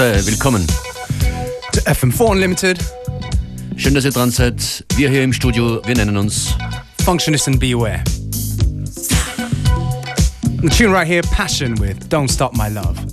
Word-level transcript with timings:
Willkommen. 0.00 0.66
To 1.72 1.80
FM4 1.82 2.30
Unlimited. 2.30 2.78
Schön, 3.76 3.92
dass 3.92 4.06
ihr 4.06 4.10
dran 4.10 4.30
seid. 4.30 4.82
Wir 4.96 5.10
hier 5.10 5.22
im 5.22 5.34
Studio, 5.34 5.82
wir 5.84 5.94
nennen 5.94 6.16
uns 6.16 6.54
Functionist 7.04 7.48
and 7.48 7.60
Beware. 7.60 8.02
The 10.62 10.70
tune 10.70 10.90
right 10.90 11.06
here, 11.06 11.20
Passion 11.20 11.78
with 11.78 11.98
Don't 12.08 12.30
Stop 12.30 12.56
My 12.56 12.70
Love. 12.70 13.09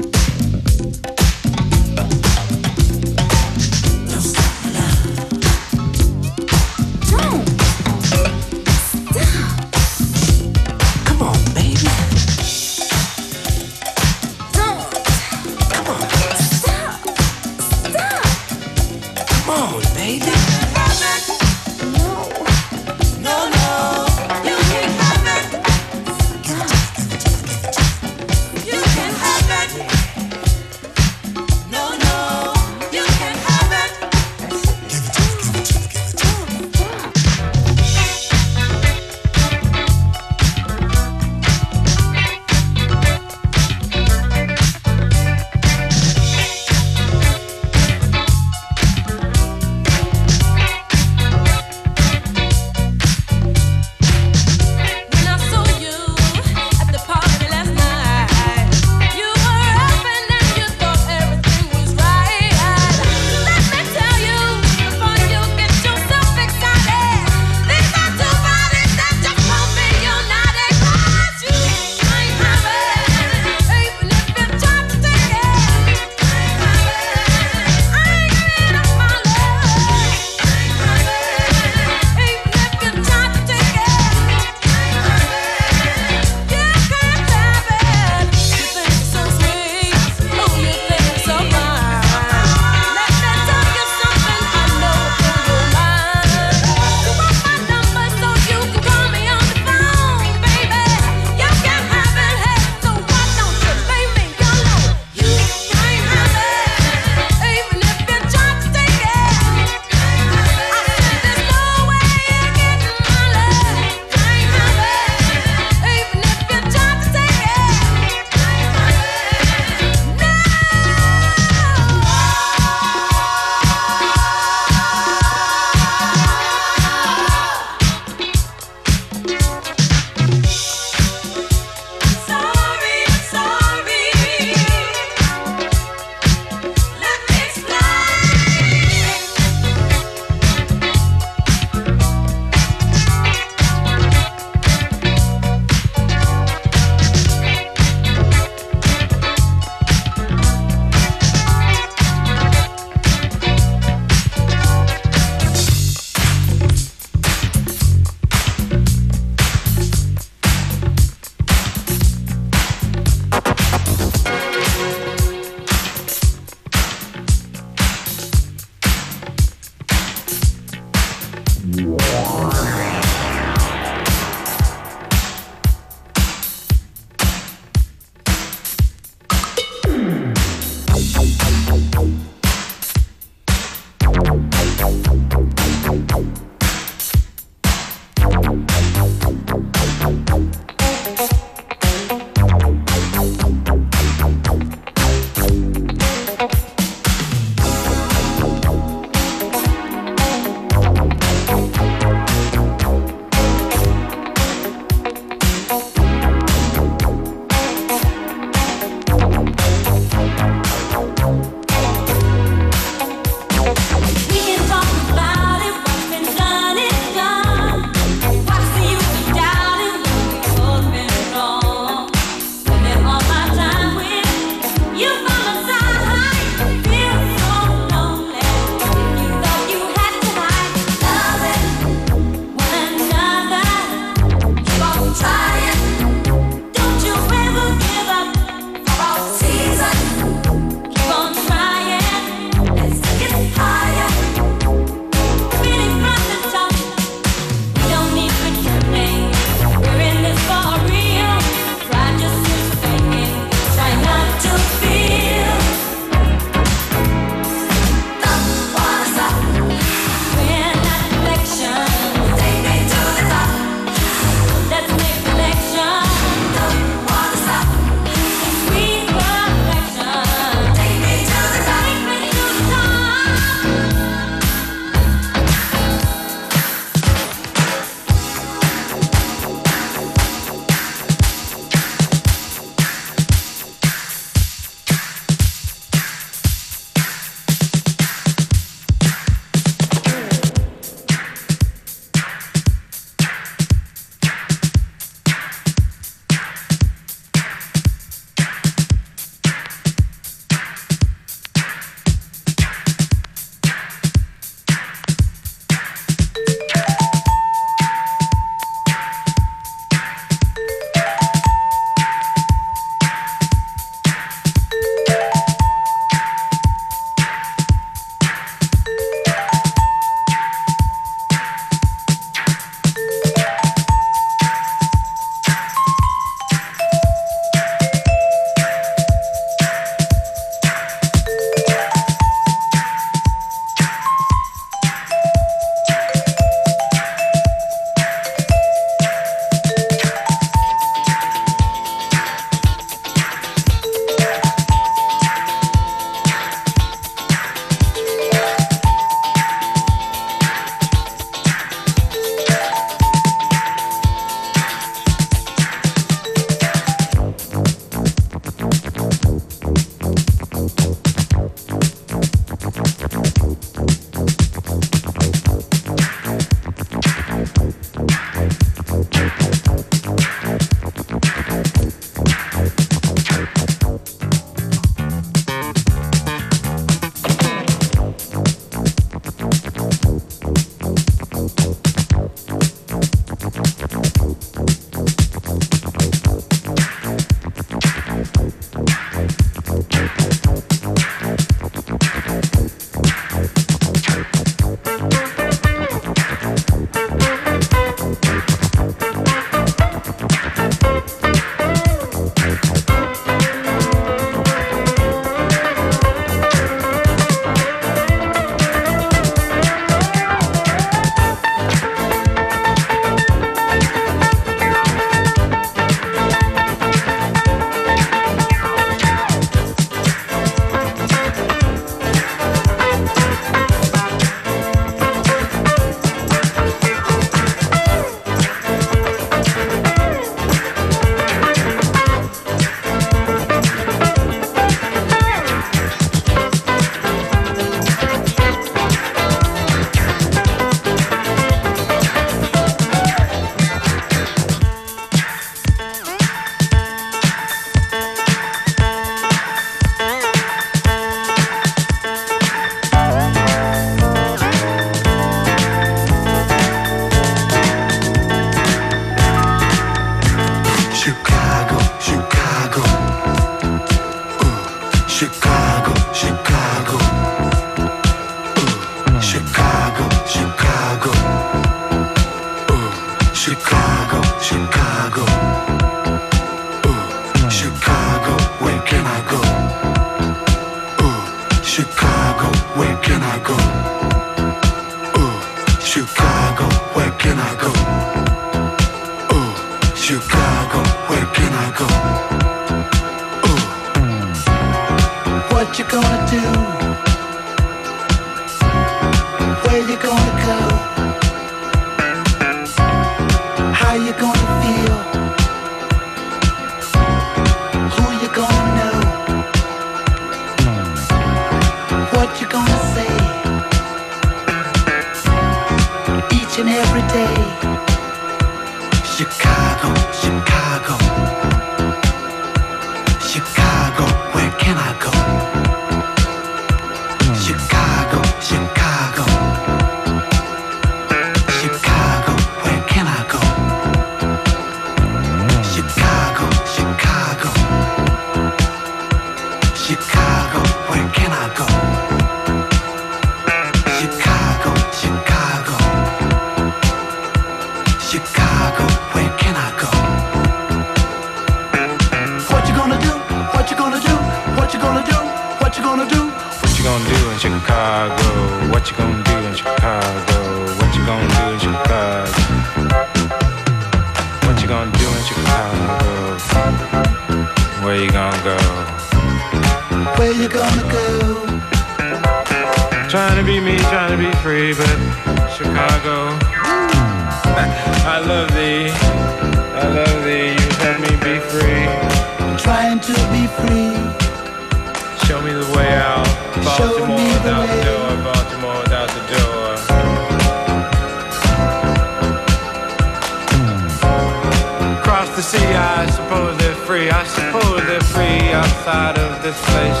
The 595.36 595.42
sea, 595.42 595.58
I 595.58 596.08
suppose 596.08 596.56
they're 596.56 596.74
free. 596.88 597.10
I 597.10 597.22
suppose 597.24 597.84
they're 597.84 598.00
free 598.00 598.56
outside 598.56 599.18
of 599.18 599.42
this 599.42 599.60
place 599.68 600.00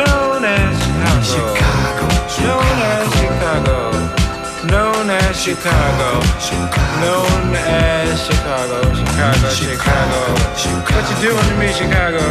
known 0.00 0.48
as 0.48 0.72
Chicago. 1.28 2.08
Known 2.40 2.80
as 2.80 3.04
Chicago. 3.12 3.92
Known 4.72 5.10
as 5.12 5.36
Chicago. 5.36 6.08
Known 7.04 7.52
as 7.52 8.16
Chicago. 8.24 8.80
Chicago, 8.96 9.48
Chicago. 9.52 10.20
What 10.88 11.04
you 11.04 11.16
doing 11.20 11.46
to 11.52 11.56
me, 11.60 11.68
Chicago? 11.76 12.24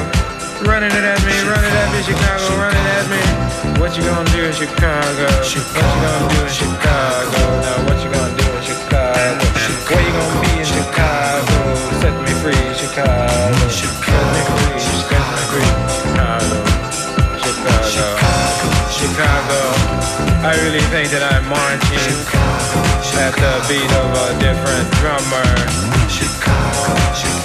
Running 0.66 0.90
it 0.94 1.06
at 1.06 1.22
me, 1.26 1.38
running 1.46 1.74
at 1.74 1.90
me, 1.94 2.02
Chicago, 2.02 2.58
running 2.58 2.88
at 2.98 3.06
me. 3.10 3.22
What 3.82 3.98
you 3.98 4.04
gonna 4.04 4.30
do 4.30 4.46
in 4.46 4.54
Chicago? 4.54 5.26
What 5.26 5.54
you 5.54 5.62
gonna 5.74 6.30
do 6.30 6.42
in 6.42 6.54
Chicago? 6.54 7.42
Now 7.66 7.86
what 7.86 7.98
you 8.04 8.10
gonna 8.10 8.21
Chicago. 13.70 14.62
Free, 15.50 15.72
Chicago. 15.98 16.58
Chicago. 17.41 18.08
Chicago. 18.91 19.60
I 20.43 20.53
really 20.63 20.86
think 20.91 21.10
that 21.10 21.24
I'm 21.24 21.46
marching 21.50 22.17
at 23.22 23.34
the 23.36 23.53
beat 23.67 23.91
of 24.01 24.10
a 24.25 24.39
different 24.39 24.88
drummer. 25.00 25.46
Chicago, 26.10 26.96
Chicago. 27.13 27.41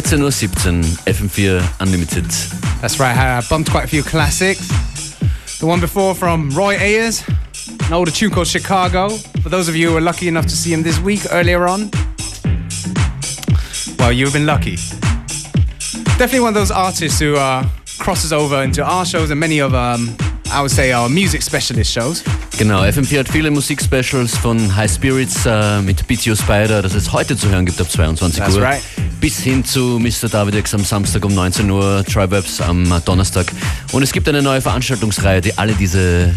Uhr 0.00 0.30
17, 0.32 0.82
FM4 1.06 1.62
Unlimited. 1.80 2.24
That's 2.80 2.98
right, 2.98 3.16
I 3.16 3.42
bumped 3.48 3.70
quite 3.70 3.84
a 3.84 3.86
few 3.86 4.02
classics. 4.02 4.66
The 5.58 5.66
one 5.66 5.80
before 5.80 6.14
from 6.14 6.50
Roy 6.50 6.76
Ayers, 6.78 7.22
an 7.86 7.92
older 7.92 8.10
tune 8.10 8.30
called 8.30 8.46
Chicago. 8.46 9.10
For 9.42 9.50
those 9.50 9.68
of 9.68 9.76
you 9.76 9.88
who 9.88 9.94
were 9.94 10.00
lucky 10.00 10.26
enough 10.26 10.46
to 10.46 10.56
see 10.56 10.72
him 10.72 10.82
this 10.82 10.98
week 11.00 11.20
earlier 11.30 11.68
on, 11.68 11.90
well, 13.98 14.10
you've 14.10 14.32
been 14.32 14.46
lucky. 14.46 14.76
Definitely 16.16 16.40
one 16.40 16.48
of 16.48 16.54
those 16.54 16.70
artists 16.70 17.20
who 17.20 17.36
uh, 17.36 17.62
crosses 17.98 18.32
over 18.32 18.62
into 18.62 18.82
our 18.82 19.04
shows 19.04 19.30
and 19.30 19.38
many 19.38 19.60
of, 19.60 19.74
um, 19.74 20.16
I 20.50 20.62
would 20.62 20.70
say, 20.70 20.92
our 20.92 21.08
music 21.08 21.42
specialist 21.42 21.92
shows. 21.92 22.24
Genau, 22.58 22.82
FM4 22.82 23.18
hat 23.18 23.28
viele 23.28 23.50
Musikspecials 23.50 24.36
von 24.36 24.74
High 24.74 24.90
Spirits 24.90 25.46
äh, 25.46 25.82
mit 25.82 26.06
BTO 26.06 26.34
Spider, 26.34 26.82
das 26.82 26.94
es 26.94 27.12
heute 27.12 27.36
zu 27.36 27.50
hören 27.50 27.66
gibt 27.66 27.80
ab 27.80 27.90
22 27.90 28.38
That's 28.40 28.56
Uhr, 28.56 28.62
right. 28.62 28.82
Bis 29.20 29.38
hin 29.40 29.64
zu 29.64 29.98
Mr. 29.98 30.28
David 30.30 30.54
X 30.54 30.74
am 30.74 30.84
Samstag 30.84 31.24
um 31.24 31.34
19 31.34 31.70
Uhr, 31.70 32.04
Tribebs 32.10 32.60
am 32.60 32.92
Donnerstag. 33.04 33.46
Und 33.92 34.02
es 34.02 34.12
gibt 34.12 34.28
eine 34.28 34.42
neue 34.42 34.60
Veranstaltungsreihe, 34.60 35.40
die 35.40 35.56
alle 35.58 35.74
diese 35.74 36.34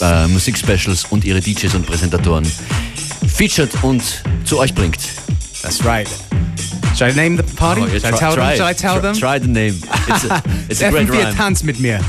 äh, 0.00 0.26
Musikspecials 0.28 1.06
und 1.10 1.24
ihre 1.24 1.40
DJs 1.40 1.74
und 1.74 1.86
Präsentatoren 1.86 2.46
featured 3.26 3.70
und 3.82 4.02
zu 4.44 4.58
euch 4.58 4.74
bringt. 4.74 4.98
That's 5.62 5.84
right. 5.84 6.08
Should 6.96 7.12
I 7.12 7.16
name 7.16 7.36
the 7.36 7.42
party? 7.54 7.82
Oh, 7.82 7.88
Should 7.88 8.04
I 8.04 8.10
tell 8.10 8.34
them? 8.34 8.38
try 8.38 8.52
it. 8.52 8.56
Should 8.56 8.70
I 8.70 8.74
tell 8.74 8.94
Try- 8.94 9.00
them? 9.02 9.14
Try 9.14 9.40
the 9.40 9.48
name. 9.48 9.74
It's 10.08 10.24
a, 10.30 10.42
it's 10.68 10.82
a 10.82 10.90
great 10.90 11.08
FM4 11.08 11.12
rhyme. 11.26 11.36
Tanz 11.36 11.62
mit 11.62 11.78
mir. 11.78 12.00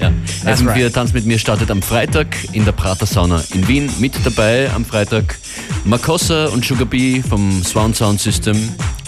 Ja. 0.00 0.12
That's 0.44 0.62
FM4 0.62 0.66
right. 0.84 0.94
Tanz 0.94 1.12
mit 1.12 1.26
mir 1.26 1.38
startet 1.38 1.70
am 1.70 1.82
Freitag 1.82 2.28
in 2.52 2.64
der 2.64 2.72
Prater 2.72 3.04
Sauna 3.06 3.42
in 3.52 3.66
Wien. 3.66 3.90
Mit 3.98 4.14
dabei 4.24 4.70
am 4.74 4.84
Freitag 4.84 5.36
Makossa 5.84 6.46
und 6.46 6.64
Sugar 6.64 6.86
Bee 6.86 7.22
vom 7.28 7.62
Swan 7.64 7.92
Sound 7.94 8.20
System, 8.20 8.56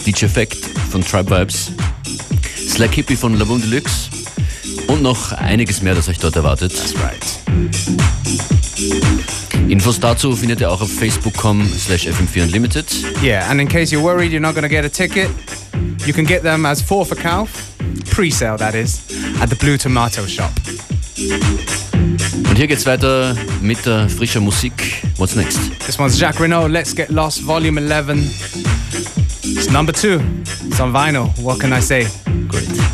DJ 0.05 0.25
Effect 0.25 0.57
von 0.91 1.03
Tribe 1.03 1.29
Vibes, 1.29 1.71
Slack 2.67 2.93
Hippie 2.93 3.15
von 3.15 3.37
Laboon 3.37 3.61
Deluxe 3.61 4.09
und 4.87 5.01
noch 5.01 5.31
einiges 5.33 5.81
mehr, 5.81 5.95
das 5.95 6.09
euch 6.09 6.19
dort 6.19 6.35
erwartet. 6.35 6.73
That's 6.75 6.93
right. 6.95 7.41
Infos 9.69 9.99
dazu 9.99 10.35
findet 10.35 10.61
ihr 10.61 10.69
auch 10.69 10.81
auf 10.81 10.91
facebook.com 10.91 11.67
slash 11.77 12.07
fm4 12.07 12.43
unlimited. 12.43 12.85
Yeah, 13.23 13.49
and 13.49 13.61
in 13.61 13.67
case 13.67 13.95
you're 13.95 14.03
worried 14.03 14.31
you're 14.31 14.41
not 14.41 14.53
going 14.53 14.67
to 14.67 14.69
get 14.69 14.83
a 14.83 14.89
ticket, 14.89 15.29
you 16.05 16.13
can 16.13 16.25
get 16.25 16.41
them 16.43 16.65
as 16.65 16.81
four 16.81 17.05
for 17.05 17.15
Kauf, 17.15 17.49
pre-sale 18.09 18.57
that 18.57 18.75
is, 18.75 19.01
at 19.41 19.49
the 19.49 19.55
Blue 19.55 19.77
Tomato 19.77 20.25
Shop. 20.27 20.51
Und 22.49 22.57
hier 22.57 22.67
geht's 22.67 22.85
weiter 22.85 23.35
mit 23.61 23.85
der 23.85 24.09
frischer 24.09 24.41
Musik. 24.41 25.03
What's 25.17 25.35
next? 25.35 25.59
This 25.85 25.97
one's 25.97 26.19
Jacques 26.19 26.41
Renault, 26.41 26.69
Let's 26.69 26.93
Get 26.93 27.09
Lost, 27.09 27.45
Volume 27.45 27.79
11. 27.79 28.29
Number 29.69 29.91
two. 29.91 30.19
It's 30.41 30.79
on 30.79 30.91
vinyl. 30.93 31.27
What 31.43 31.59
can 31.59 31.73
I 31.73 31.79
say? 31.79 32.07
Great. 32.47 32.90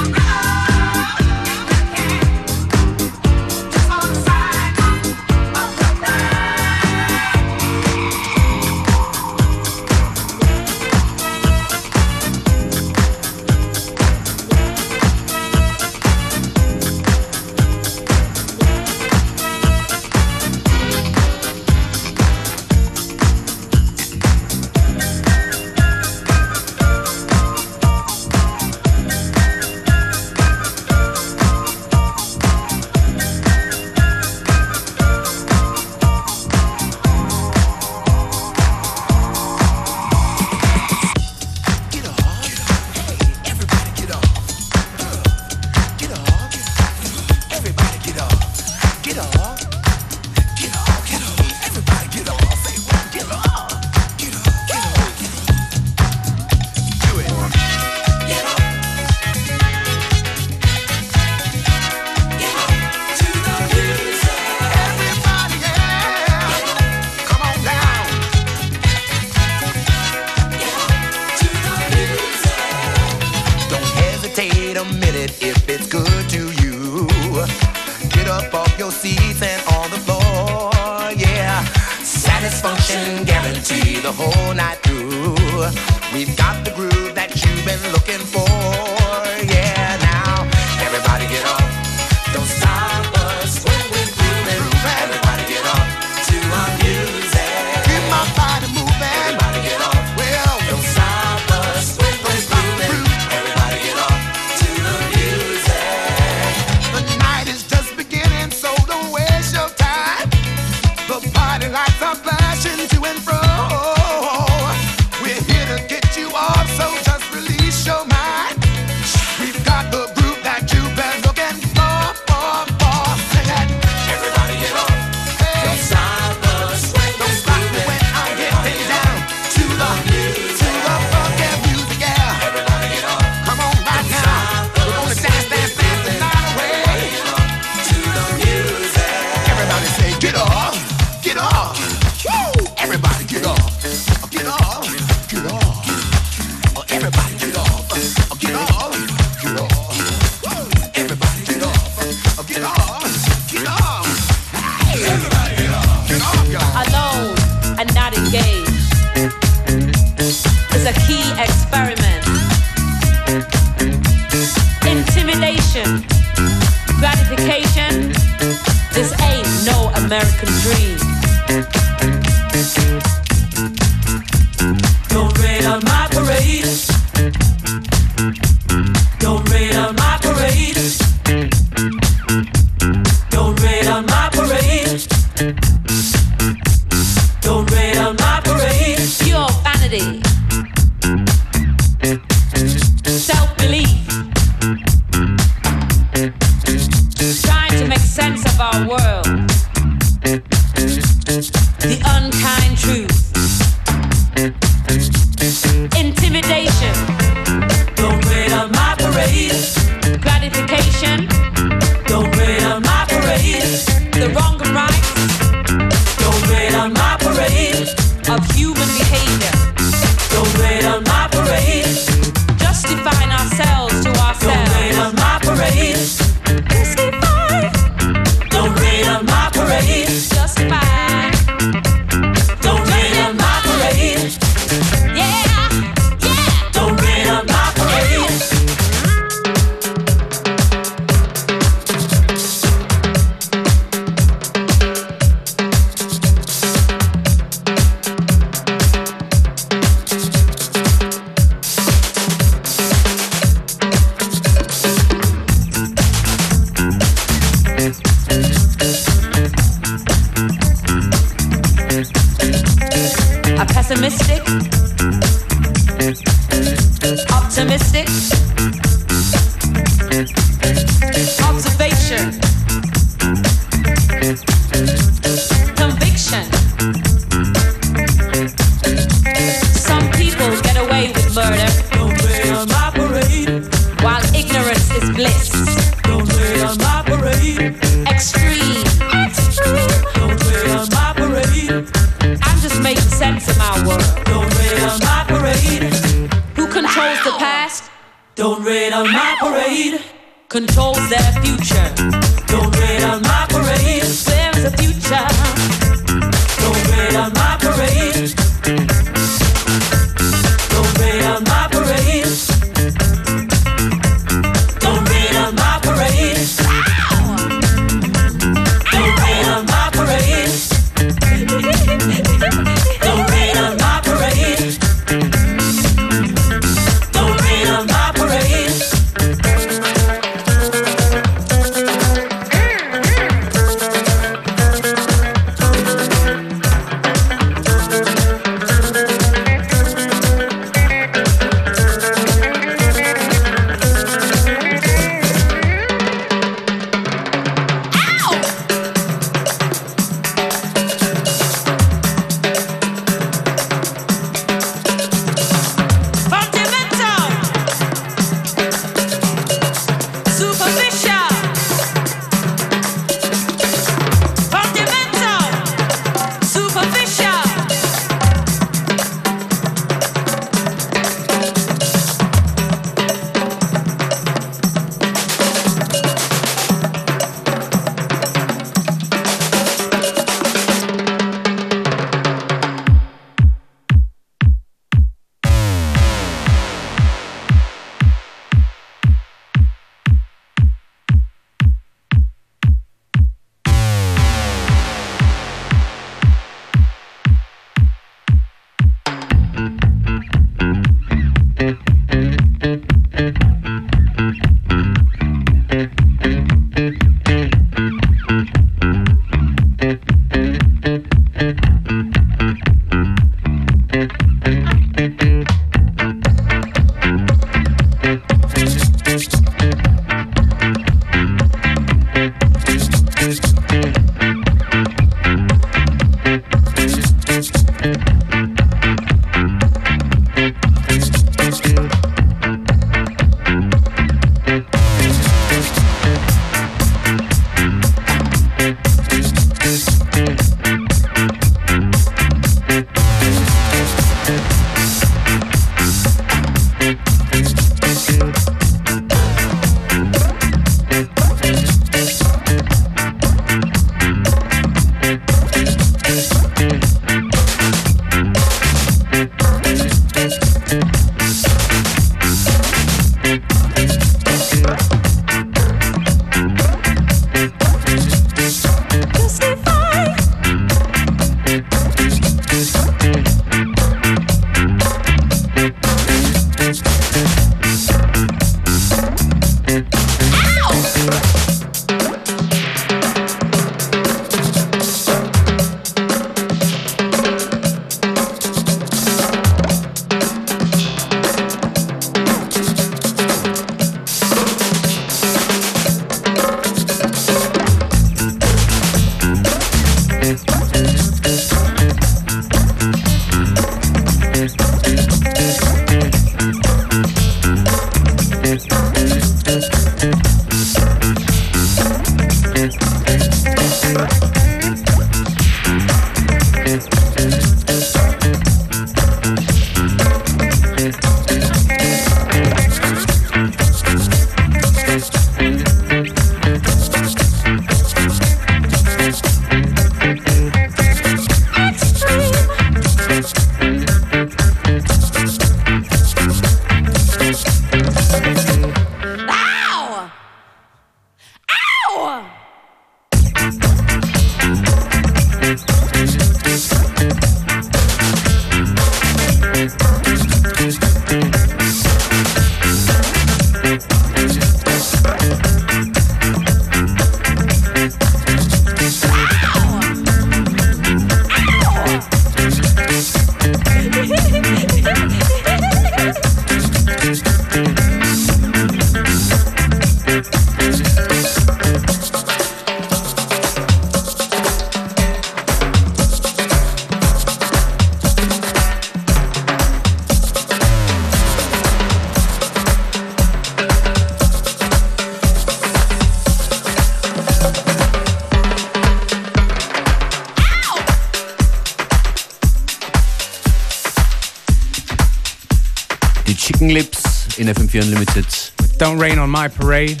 FM4 598.00 598.00
Unlimited. 598.00 598.52
Don't 598.78 598.98
Rain 598.98 599.18
on 599.18 599.30
My 599.30 599.48
Parade. 599.48 600.00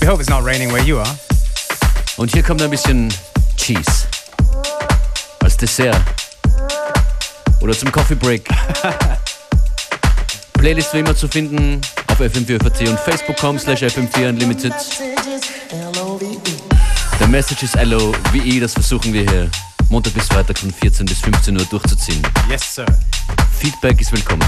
We 0.00 0.06
hope 0.06 0.20
it's 0.20 0.28
not 0.28 0.44
raining 0.44 0.72
where 0.72 0.84
you 0.84 0.98
are. 0.98 1.18
Und 2.16 2.32
hier 2.32 2.42
kommt 2.42 2.62
ein 2.62 2.70
bisschen 2.70 3.12
Cheese. 3.56 4.06
Als 5.40 5.56
Dessert. 5.56 6.00
Oder 7.60 7.72
zum 7.72 7.90
Coffee 7.90 8.14
Break. 8.14 8.44
Playlist 10.54 10.94
wie 10.94 10.98
immer 10.98 11.16
zu 11.16 11.28
finden 11.28 11.80
auf 12.08 12.20
fm4 12.20 12.90
und 12.90 13.00
facebook.com 13.00 13.58
slash 13.58 13.82
fm4 13.82 14.28
unlimited. 14.28 14.72
Der 17.18 17.28
Message 17.28 17.64
ist 17.64 17.76
L-O-V-E, 17.76 18.60
das 18.60 18.74
versuchen 18.74 19.12
wir 19.12 19.28
hier 19.28 19.50
Montag 19.88 20.14
bis 20.14 20.26
Freitag 20.26 20.58
von 20.58 20.72
14 20.72 21.06
bis 21.06 21.18
15 21.18 21.58
Uhr 21.58 21.64
durchzuziehen. 21.66 22.22
Yes, 22.48 22.74
sir. 22.74 22.86
Feedback 23.60 24.00
ist 24.00 24.12
willkommen. 24.12 24.44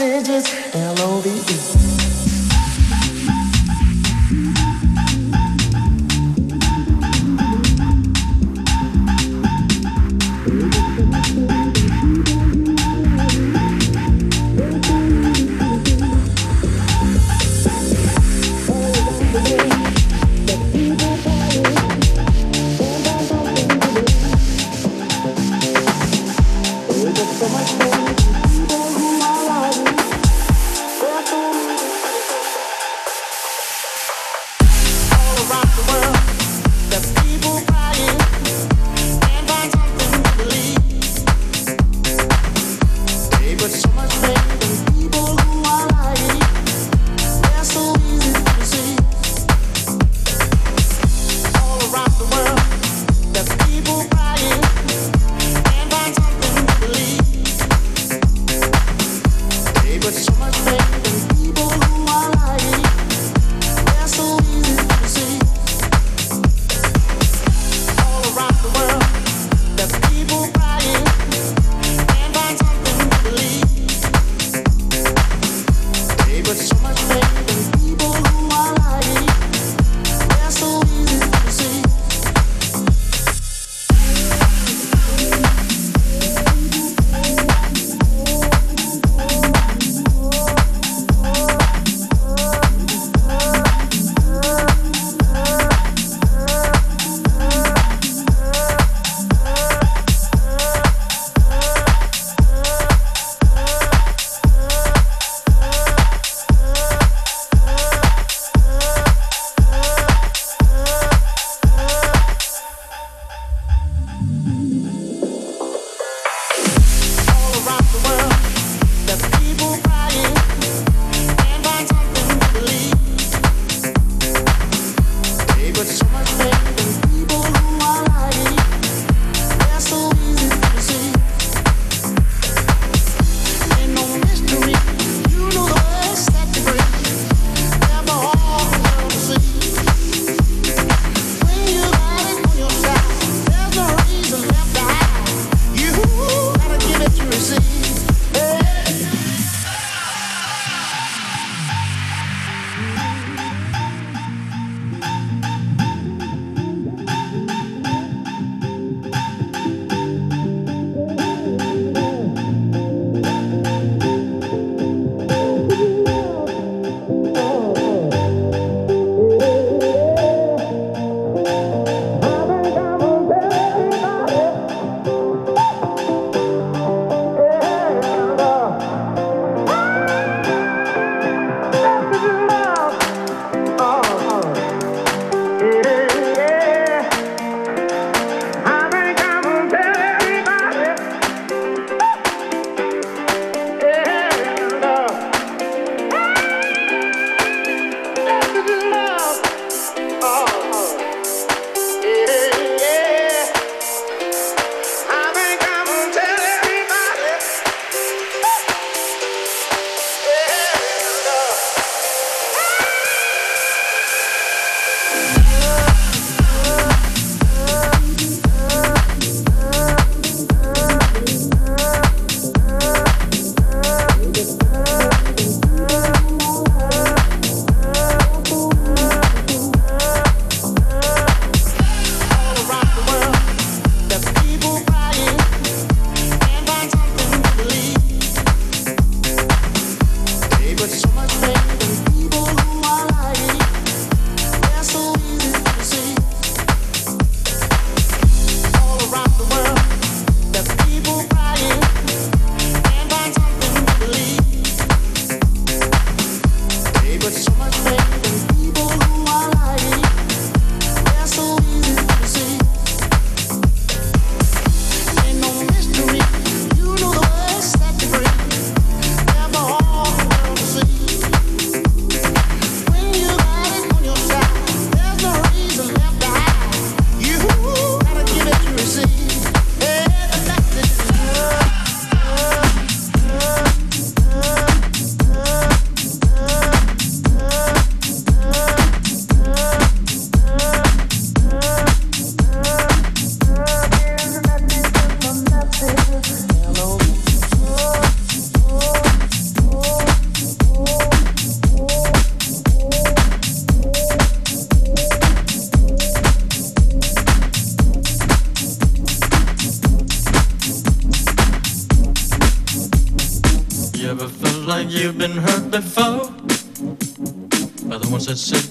My 0.00 0.42
L-O-V-E. 0.72 1.73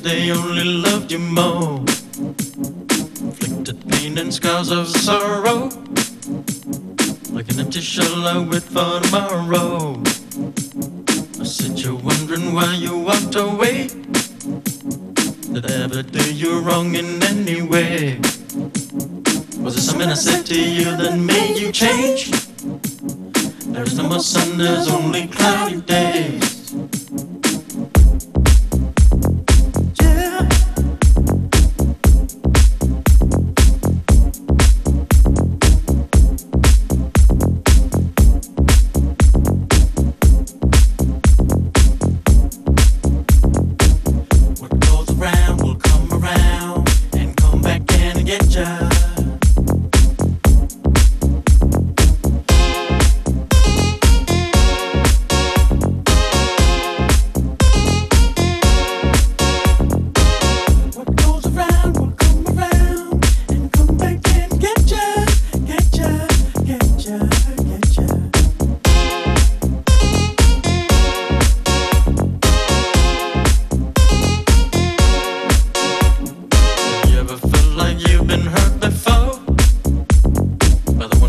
they 0.03 0.31
only 0.31 0.65
loved 0.65 1.11
you 1.11 1.19
more. 1.19 1.79
Inflicted 3.23 3.89
pain 3.89 4.17
and 4.17 4.33
scars 4.33 4.69
of 4.69 4.87
sorrow, 4.87 5.69
like 7.31 7.49
an 7.49 7.59
empty 7.61 7.79
shell 7.79 8.27
I 8.27 8.37
wait 8.45 8.63
for 8.63 8.99
tomorrow. 8.99 10.12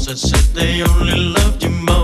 I 0.06 0.12
said 0.14 0.54
they 0.54 0.82
only 0.82 1.18
loved 1.18 1.62
you 1.62 1.70
more. 1.70 2.03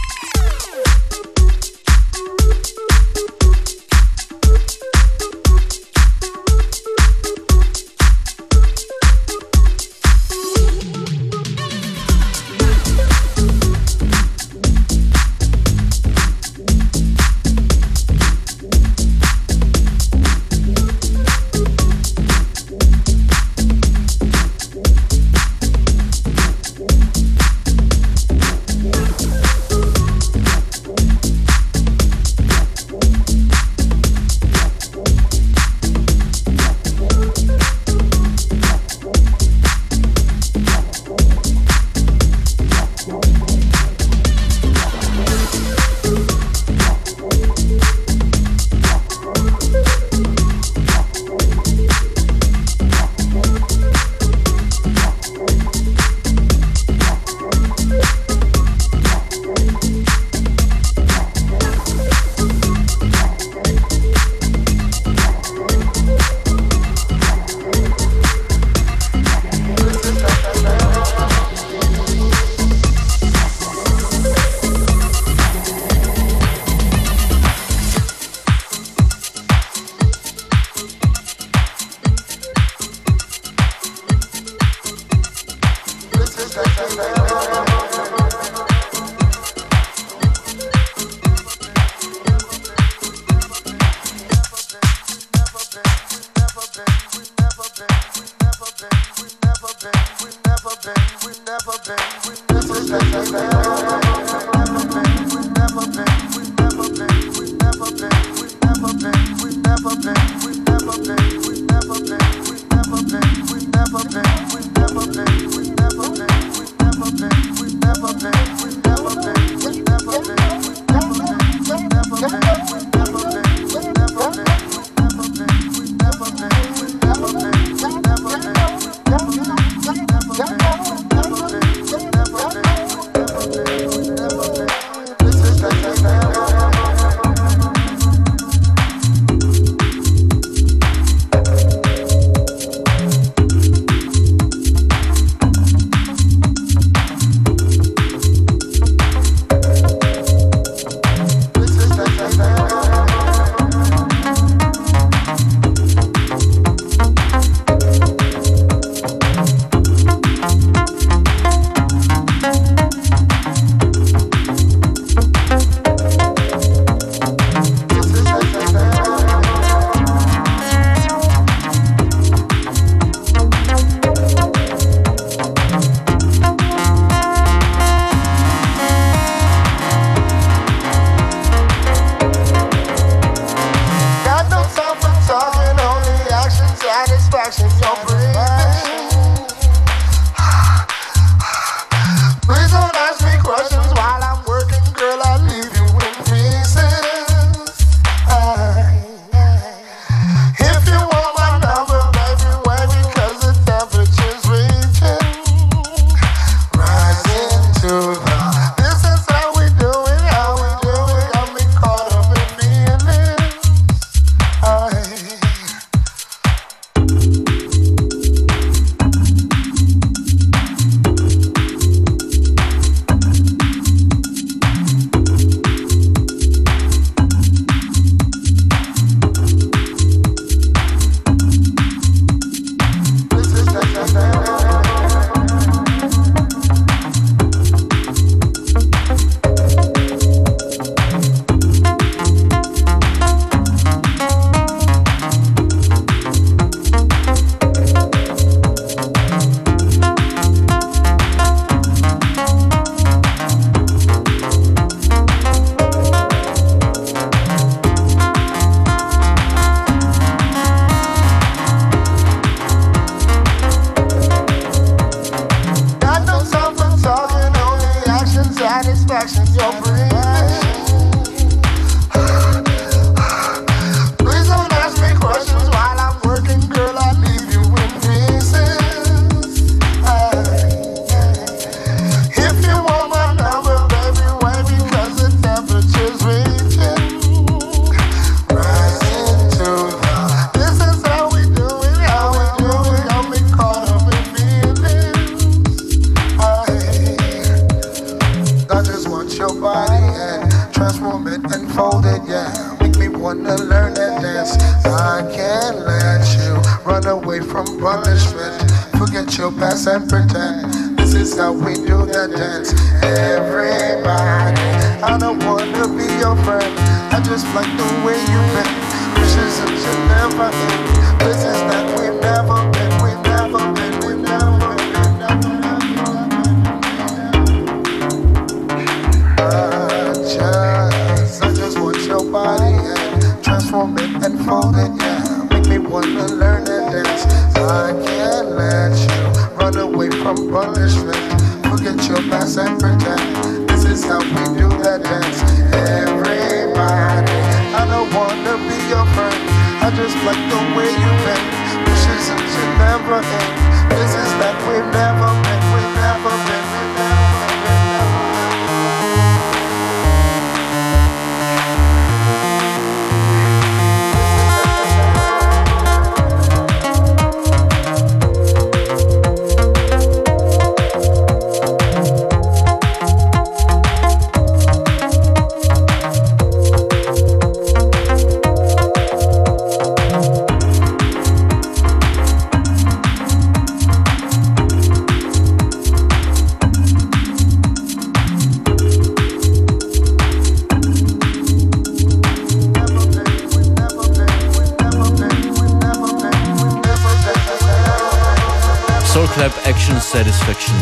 Satisfaction. 400.21 400.75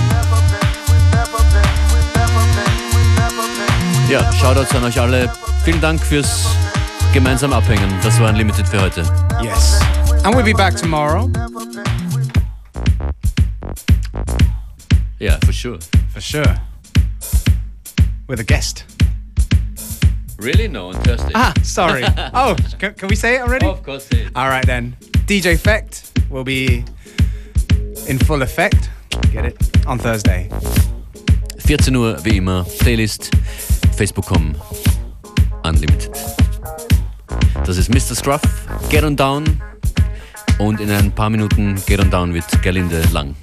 Ja, 4.09 4.33
Shoutouts 4.33 4.75
an 4.75 4.83
euch 4.83 4.99
alle. 4.99 5.31
Vielen 5.63 5.79
Dank 5.79 6.01
fürs 6.01 6.45
gemeinsam 7.13 7.53
Abhängen. 7.53 7.89
Das 8.03 8.19
war 8.19 8.31
Unlimited 8.31 8.67
für 8.67 8.81
heute. 8.81 9.01
Yes. 9.41 9.79
And 10.25 10.35
we'll 10.35 10.43
be 10.43 10.53
back 10.53 10.75
tomorrow, 10.75 11.29
Yeah, 15.19 15.37
for 15.45 15.53
sure. 15.53 15.79
for 16.13 16.19
sure, 16.19 16.55
with 18.27 18.41
a 18.41 18.43
guest. 18.43 18.83
Really? 20.37 20.67
No, 20.67 20.89
on 20.89 20.95
Thursday. 21.03 21.31
Ah, 21.33 21.53
sorry. 21.63 22.03
oh, 22.33 22.57
can, 22.77 22.93
can 22.93 23.07
we 23.07 23.15
say 23.15 23.35
it 23.35 23.41
already? 23.41 23.67
Of 23.67 23.83
course. 23.83 24.05
it- 24.11 24.33
All 24.35 24.49
right 24.49 24.65
then. 24.65 24.97
DJ 25.27 25.57
Phekt 25.57 26.11
will 26.29 26.43
be 26.43 26.83
in 28.05 28.17
full 28.19 28.41
effect. 28.41 28.89
Get 29.31 29.45
it? 29.45 29.55
On 29.85 29.99
Thursday. 29.99 30.49
14 31.65 31.95
Uhr 31.95 32.17
wie 32.23 32.37
immer. 32.37 32.65
Playlist 32.79 33.29
Facebook.com 33.95 34.55
Unlimited. 35.63 36.09
Das 37.65 37.77
ist 37.77 37.89
Mr. 37.89 38.15
Scruff, 38.15 38.41
Get 38.89 39.03
On 39.03 39.15
Down. 39.15 39.61
Und 40.57 40.79
in 40.79 40.89
ein 40.89 41.11
paar 41.11 41.29
Minuten 41.29 41.75
Get 41.85 41.99
On 41.99 42.09
Down 42.09 42.31
mit 42.31 42.45
Gerlinde 42.63 43.03
Lang. 43.11 43.35